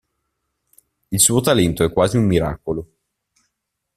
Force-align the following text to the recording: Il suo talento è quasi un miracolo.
Il 1.11 1.19
suo 1.19 1.41
talento 1.41 1.83
è 1.83 1.91
quasi 1.93 2.17
un 2.17 2.25
miracolo. 2.25 2.87